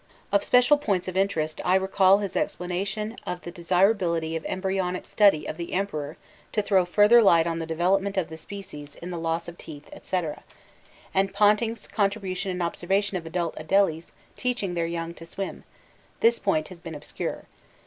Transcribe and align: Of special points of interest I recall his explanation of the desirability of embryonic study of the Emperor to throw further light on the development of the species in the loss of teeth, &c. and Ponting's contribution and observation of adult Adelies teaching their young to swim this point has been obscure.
Of 0.31 0.43
special 0.43 0.79
points 0.79 1.07
of 1.07 1.15
interest 1.15 1.61
I 1.63 1.75
recall 1.75 2.17
his 2.17 2.35
explanation 2.35 3.17
of 3.27 3.41
the 3.43 3.51
desirability 3.51 4.35
of 4.35 4.43
embryonic 4.47 5.05
study 5.05 5.45
of 5.47 5.57
the 5.57 5.73
Emperor 5.73 6.17
to 6.53 6.63
throw 6.63 6.85
further 6.85 7.21
light 7.21 7.45
on 7.45 7.59
the 7.59 7.67
development 7.67 8.17
of 8.17 8.27
the 8.27 8.35
species 8.37 8.95
in 8.95 9.11
the 9.11 9.19
loss 9.19 9.47
of 9.47 9.59
teeth, 9.59 9.91
&c. 10.01 10.21
and 11.13 11.33
Ponting's 11.35 11.87
contribution 11.87 12.49
and 12.49 12.63
observation 12.63 13.15
of 13.17 13.27
adult 13.27 13.55
Adelies 13.57 14.11
teaching 14.35 14.73
their 14.73 14.87
young 14.87 15.13
to 15.13 15.23
swim 15.27 15.65
this 16.21 16.39
point 16.39 16.69
has 16.69 16.79
been 16.79 16.95
obscure. 16.95 17.45